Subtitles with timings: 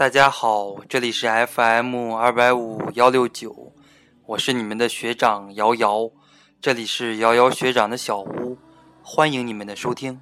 [0.00, 3.74] 大家好，这里是 FM 二百五幺六九，
[4.24, 6.10] 我是你们的学长瑶瑶，
[6.58, 8.56] 这里是瑶瑶学长的小屋，
[9.02, 10.18] 欢迎你们的收听。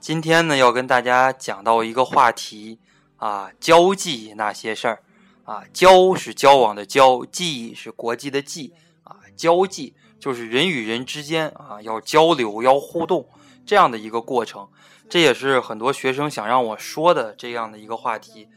[0.00, 2.78] 今天呢，要跟大家讲到一个话题
[3.18, 5.02] 啊，交际那些事儿
[5.44, 8.72] 啊，交是交往的交，际是国际的际
[9.04, 13.28] 啊，交际就是人与人之间啊要交流要互动
[13.66, 14.68] 这样的一个过程。
[15.08, 18.48] 这也是很多学生想让我说的这样的一个话题，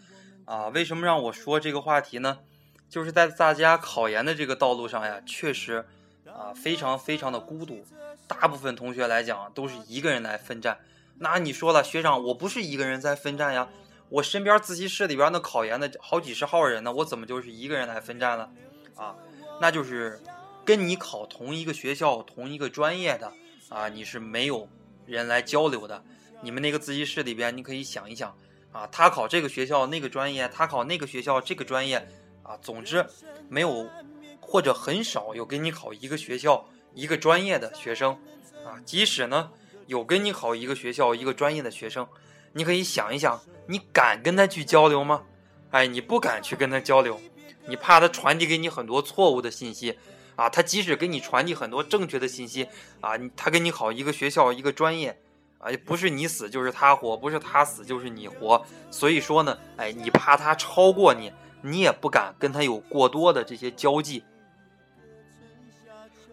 [0.46, 2.40] 啊，为什么让我说这个话题呢？
[2.90, 5.86] 就是在大家考研的这个道路上呀，确实
[6.26, 7.86] 啊，非常非常的孤独。
[8.28, 10.80] 大部分同学来讲都是一个人来奋战。
[11.20, 13.70] 那你说了，学长，我不是一个人在奋战呀，
[14.10, 18.50] 我身边自习室里边那考研的好几十号人呢，我怎么就是一个人来奋战了？
[18.96, 19.16] 啊，
[19.62, 20.20] 那就是
[20.66, 23.32] 跟你考同一个学校、同一个专业的
[23.70, 24.68] 啊，你是没有
[25.10, 26.04] 人来交流的。
[26.42, 28.34] 你们那个自习室里边，你可以想一想，
[28.72, 31.98] 啊，他考这个学校那个专业，他考那个学校这个专业，
[32.44, 33.06] 啊，总之
[33.50, 33.90] 没有
[34.40, 38.18] 或者很少有跟你考一个学校一个专业的学生，
[38.66, 39.52] 啊，即使呢
[39.88, 42.08] 有跟你考一个学校一个专业的学生，
[42.54, 45.24] 你可以想一想，你敢跟他去交流吗？
[45.72, 47.20] 哎，你不敢去跟他交流，
[47.68, 50.00] 你怕他传递给你很多错误的信息，
[50.40, 52.70] 啊，他即使给你传递很多正确的信息，
[53.02, 55.20] 啊，他跟你考一个学校一个专业。
[55.58, 58.66] 啊，不是你死就是他活，不是他死就是你活。
[58.90, 64.24] 所以说呢，哎，你怕他超过你，你也不敢跟他有过多的这些交际。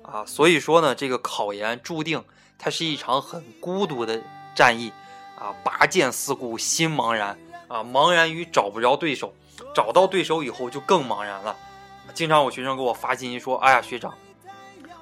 [0.02, 2.24] 啊，所以说呢，这个考研注定
[2.56, 4.22] 它是一场很孤独的
[4.54, 4.92] 战役。
[5.36, 7.36] 啊，拔剑四顾心茫然。
[7.66, 9.34] 啊，茫然于找不着对手，
[9.74, 11.56] 找到对手以后就更茫然了。
[12.14, 14.14] 经常有学生给我发信息说：“哎呀，学长，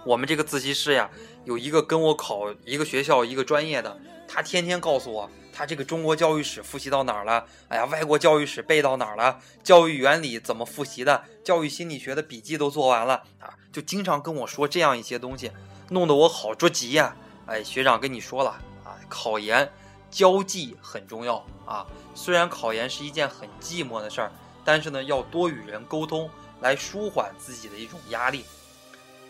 [0.04, 1.10] 我们这个自习室呀，
[1.44, 7.44] 有一个跟我考一个学校一个专业的。”他天天告诉我，他这个中国教育史复习到哪儿了？
[7.68, 9.38] 哎呀，外国教育史背到哪儿了？
[9.62, 11.22] 教育原理怎么复习的？
[11.44, 13.54] 教育心理学的笔记都做完了啊！
[13.70, 15.52] 就经常跟我说这样一些东西，
[15.90, 17.14] 弄得我好着急呀！
[17.46, 18.50] 哎，学长跟你说了
[18.82, 19.70] 啊，考研
[20.10, 21.86] 交际很重要啊。
[22.14, 24.32] 虽然考研是一件很寂寞的事儿，
[24.64, 26.28] 但是呢，要多与人沟通，
[26.64, 28.42] 来舒缓自己的一种压力。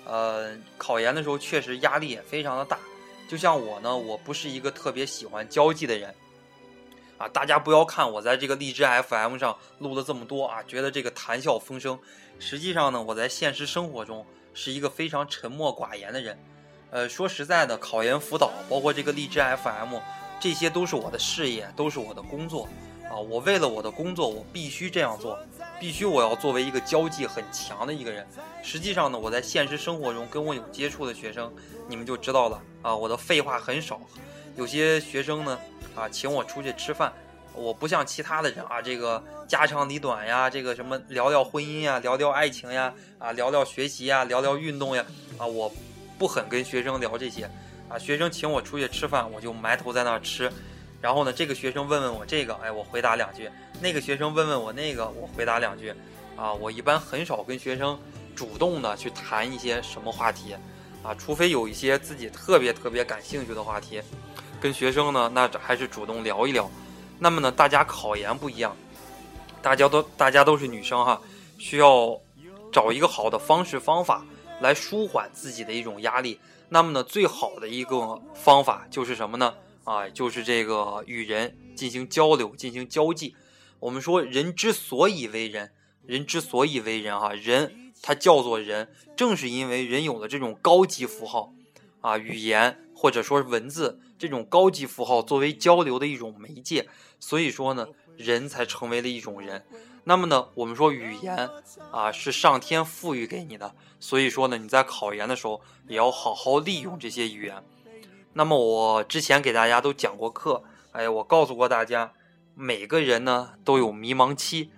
[0.06, 2.78] 呃，考研的时候确实压力也非常的大。
[3.28, 6.14] 就像我呢，我不是一个特别喜欢交际的人，
[7.18, 11.98] 啊，大家不要看我在这个荔枝 FM 上录了这么多啊，觉得这个谈笑风生，
[12.38, 16.38] 实际上呢，我在现实生活中是一个非常沉默寡言的人。
[16.90, 19.98] 呃，说实在的，考研辅导，包括这个荔枝 FM，
[20.38, 22.68] 这些都是我的事业，都是我的工作，
[23.14, 25.38] 啊，我为了我的工作，我必须这样做。
[25.78, 28.26] 必须我要作为一个交际很强的一个人。
[28.60, 31.52] 实际上呢，我在现实生活中跟我有接触的学生，
[31.86, 32.96] 你们就知道了啊。
[32.96, 34.00] 我的废话很少，
[34.56, 35.56] 有些学生呢
[35.94, 37.12] 啊，请我出去吃饭，
[37.54, 45.06] 我不像其他的人啊，这个家长里短呀，这个什么聊聊婚姻呀，聊聊爱情呀，啊，聊聊学习呀，聊聊运动呀，
[45.38, 45.72] 啊，我
[46.18, 47.48] 不很跟学生聊这些
[47.88, 47.96] 啊。
[47.96, 50.50] 学生请我出去吃饭，我就埋头在那儿吃。
[51.04, 53.44] 然后呢，这个学生问问我这个，哎，我回答两句；
[53.78, 55.92] 那个学生问问我那个，我回答两句。
[56.34, 58.00] 啊，我一般很少跟学生
[58.34, 60.56] 主动的去谈一些什么话题，
[61.02, 64.00] 啊，除非有一些自己特别特别感兴趣的话题，
[64.58, 66.70] 跟学生呢，那还是主动聊一聊。
[67.18, 68.74] 那么呢，大家考研不一样，
[69.60, 71.20] 大家都大家都是女生哈，
[71.58, 72.18] 需要
[72.72, 74.24] 找一个好的方式方法
[74.62, 76.40] 来舒缓自己的一种压力。
[76.70, 79.52] 那么呢，最好的一个方法就是什么呢？
[79.84, 83.36] 啊，就是这个与人进行交流、进行交际。
[83.80, 85.72] 我们说，人之所以为人，
[86.06, 91.52] 人之所以为人，哈，人他叫做人，正是因为人有了这种高级符号，
[92.00, 96.88] 啊，语言或者说文字这种高级符号作为交流的一种媒介，
[97.20, 99.64] 所以说呢，人才成为了一种人。
[100.04, 101.48] 那么呢，我们说语言
[101.90, 107.62] 啊是上天赋予给你的，所以说呢，你在考研的时候也要好好利用这些语言。
[108.34, 112.12] 那么我之前给大家都讲过课，哎，我告诉过大家，
[112.54, 114.70] 每个人呢都有迷茫期，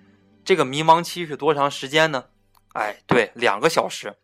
[0.45, 2.27] 这个迷茫期是多长时间呢？
[2.75, 4.17] 哎，对，两个小时。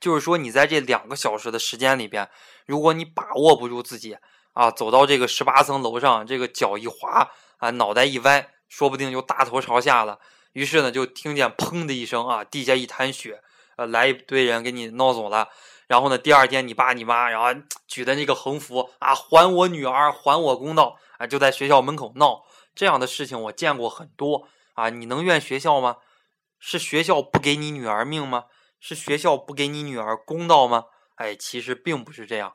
[0.00, 2.28] 就是说你在这两个小时的时间里边，
[2.66, 4.16] 如果你把握不住自己
[4.52, 10.18] 啊，走到这个十八层楼上，这个脚一滑啊，脑袋一歪，说不定就大头朝下了。
[10.54, 13.40] 于是呢，就听见砰的一声啊，地下一滩血，
[13.76, 15.48] 呃，来一堆人给你闹走了。
[15.92, 16.16] 然后呢？
[16.16, 22.46] 第二天，你爸你妈，然后举的那个横幅啊，还我女儿，还我公道啊，就在学校门口闹。
[22.74, 24.88] 这样的事情我见过很多啊。
[24.88, 25.98] 你能怨学校吗？
[26.58, 28.44] 是学校不给你女儿命吗？
[28.80, 30.84] 是学校不给你女儿公道吗？
[31.16, 32.54] 哎，其实并不是这样，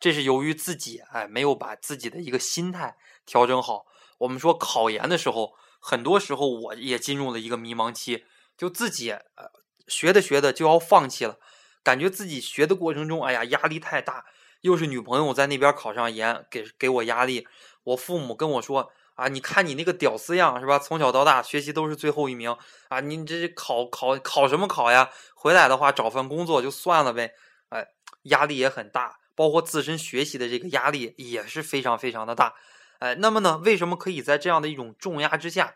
[0.00, 3.84] 这是由于自己哎没有把自己的一个心态调整好。
[4.18, 8.24] 我们说考研的时候，很多时候我也进入了一个迷茫期，
[8.58, 9.52] 就自己呃
[9.86, 11.38] 学着学着就要放弃了，
[11.82, 14.24] 感觉自己学的过程中，哎呀压力太大，
[14.60, 17.46] 又是女朋友在那边考上研，给给我压力，
[17.84, 20.78] 我父母跟我说啊，你看你那个屌丝样是吧？
[20.78, 22.56] 从小到大学习都是最后一名
[22.88, 25.10] 啊，你这考考考什么考呀？
[25.34, 27.34] 回来的话找份工作就算了呗，
[27.70, 27.88] 哎，
[28.22, 32.54] 压力也很大，包括自身学习的这个压力也是非常非常的大。
[33.00, 33.58] 哎，那么呢？
[33.64, 35.74] 为什么可以在这样的一种重压之下，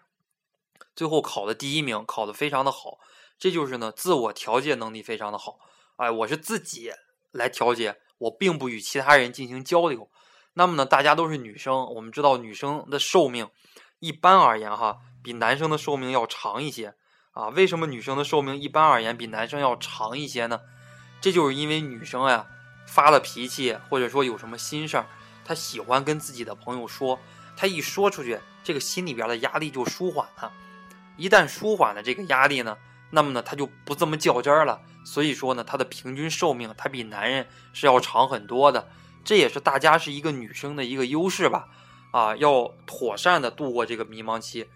[0.94, 2.98] 最后考的第一名，考的非常的好？
[3.38, 5.58] 这就是呢，自我调节能力非常的好。
[5.96, 6.92] 哎，我是自己
[7.32, 10.10] 来调节，我并不与其他人进行交流。
[10.52, 13.48] 那么呢，大家都是女生，我们知道女生的寿命
[13.98, 16.94] 一般而言哈，比男生的寿命要长一些
[17.32, 17.48] 啊。
[17.48, 20.60] 为什么女生的寿命一般而言比男生要长一些呢？
[21.20, 22.46] 这就是因为女生呀
[22.86, 25.06] 发了脾气，或者说有什么心事儿。
[25.44, 27.18] 她喜欢跟自己的朋友说，
[27.56, 30.52] 她一说出去，这个心里边的压力就舒缓了。
[31.16, 32.76] 一旦舒缓了这个压力呢，
[33.10, 34.80] 那么呢，他就不这么较真儿了。
[35.04, 38.88] 所以说呢，他的平均寿命他比男人是要长很多的。
[39.24, 41.68] 这也是大家是一个女生的一个优势吧？
[42.12, 44.66] 啊，要妥善的度过这个迷茫期。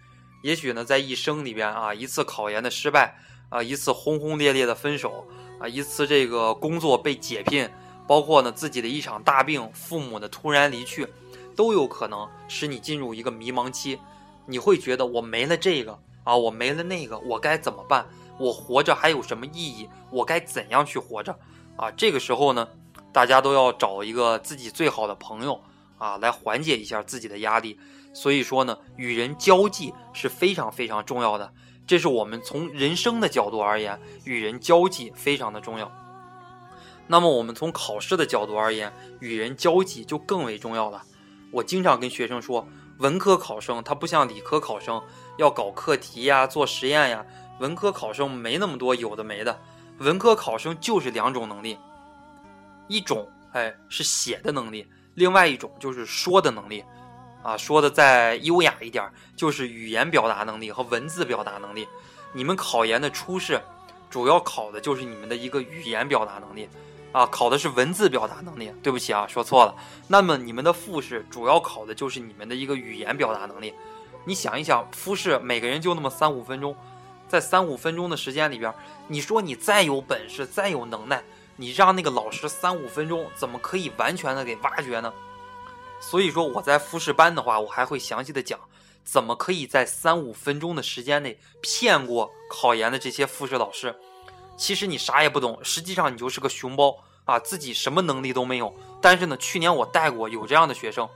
[0.42, 3.16] 也许呢，在一生里边啊，一次考研的失败
[3.48, 5.26] 啊，一次轰轰烈烈的分手
[5.60, 7.70] 啊，一次这个工作被解聘。
[8.06, 11.06] 包括呢，自己的一场大病，父母的突然离去，
[11.54, 14.00] 都有可能使你进入一个迷茫期。
[14.46, 18.06] 你会觉得我没了这个啊，我没了那个，我该怎么办？
[18.38, 19.88] 我活着还有什么意义？
[20.10, 21.38] 我该怎样去活着？
[21.76, 22.68] 啊，这个时候呢，
[23.12, 25.60] 大家都要找一个自己最好的朋友
[25.98, 27.78] 啊，来缓解一下自己的压力。
[28.12, 31.52] 所以说呢，与人交际是非常非常重要的。
[31.86, 35.90] 这是我们从人生的角度而言，与人交际非常的重要。
[37.06, 41.02] 那么我们从考试的角度而言，与人交际就更为重要了。
[41.52, 42.66] 我经常跟学生说，
[42.98, 45.02] 文科考生他不像理科考生
[45.40, 47.24] 要搞课题呀、做实验呀，
[47.60, 49.58] 文科考生没那么多有的没的。
[49.96, 51.78] 文科考生就是两种能力，
[52.88, 56.84] 一种哎是写的能力，另外一种就是说的能力。
[57.42, 61.88] 啊，说的再优雅一点，就是语言表达能力和文字表达能力。
[62.34, 63.58] 你们考研的初试，
[64.10, 66.68] 主要考的就是你们的一个语言表达能力。
[67.12, 68.70] 啊，考的是文字表达能力。
[68.82, 69.74] 对不起啊，说错了。
[70.06, 73.72] 那么你们的复试主要考的就是你们的一个语言表达能力。
[74.24, 76.76] 你想一想，复试每个人就那么三五分钟，
[77.28, 78.72] 在三五分钟的时间里边，
[79.08, 81.22] 你说你再有本事、再有能耐，
[81.56, 85.12] 你让那个老师三五分钟怎么可以完全的给挖掘呢？
[86.00, 88.58] 所以说我在复试班的话，我还会详细的讲，
[89.04, 93.94] 怎么可以在三五分钟的时间内骗过考研的这些复试老师。
[94.56, 98.74] 其实你啥也不懂，实际上你就是个熊包啊，自己什么能力都没有。
[99.00, 101.08] 但是呢，去年我带过有这样的学生，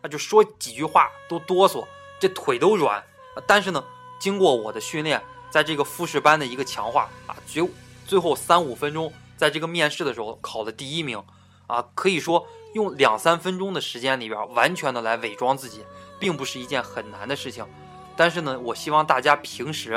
[0.00, 1.84] 那就说几句话都哆嗦，
[2.18, 3.02] 这腿都软。
[3.46, 3.84] 但是呢，
[4.18, 7.68] 经过我的训练，在这个复试班的一个强化啊，最
[8.06, 11.22] 最后三五分钟，在这个面试的时候考了第一名
[11.66, 15.84] 啊，可以说用两三分钟的时间里边，完全的来伪装自己，
[16.18, 17.66] 并不是一件很难的事情。
[18.16, 19.92] 但是呢，我希望大家平时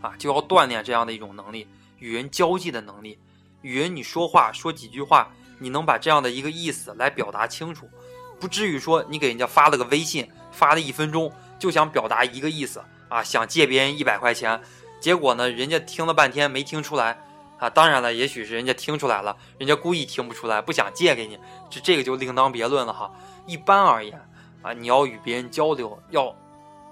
[0.00, 1.66] 啊，就要锻炼这样的一种能力。
[1.98, 3.18] 与人交际的能力，
[3.62, 7.90] 与人你说话说几句话，你能把这样的一个意思来表达清楚，
[8.38, 14.60] 不至于说你给人家发了个微信，发了一分钟就想表达一个意思啊，想借别人一百块钱，
[15.00, 17.16] 结果呢，人家听了半天没听出来
[17.58, 17.70] 啊。
[17.70, 21.38] 当然了，也许是人家听出来了，人家故意听不出来，不想借给你，
[21.70, 23.10] 这这个就另当别论了哈。
[23.46, 24.20] 一般而言
[24.62, 26.34] 啊，你要与别人交流，要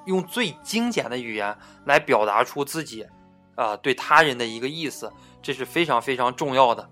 [0.04, 3.04] 用最精简的语言来表达出自己。
[3.56, 6.86] 啊，对他人的一个意思，这是非常非常重要的，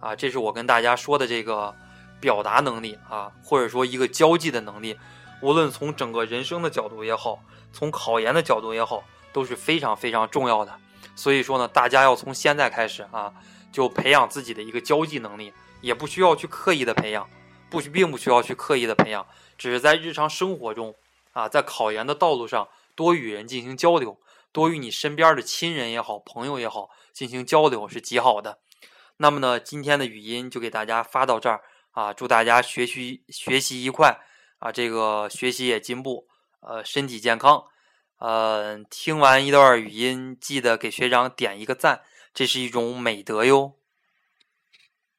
[0.00, 1.74] 啊，这是我跟大家说的这个
[2.18, 4.98] 表达能力啊，或者说一个交际的能力，
[5.42, 7.40] 无论从整个人生的角度也好，
[7.72, 10.78] 从考研的角度也好，都是非常非常重要的。
[11.14, 13.32] 所以说呢，大家要从现在开始啊，
[13.70, 17.28] 就培养自己的一个交际能力，也不需要去刻意的培养，
[17.70, 19.26] 不需并不需要去刻意的培养，
[19.58, 20.94] 只是在日常生活中
[21.32, 24.18] 啊，在考研的道路上多与人进行交流。
[24.52, 28.58] 多与你身边的亲人也好，朋友也好进行交流是极好的。
[29.18, 32.10] 那么呢，今天的语音就给大家发到这儿啊！
[32.14, 34.18] 祝大家学习学习愉快
[34.58, 34.72] 啊！
[34.72, 36.26] 这个学习也进步，
[36.60, 37.64] 呃，身体健康。
[38.18, 43.74] 呃，听完一段语音，记得给学长点一个赞，这是一种美德哟。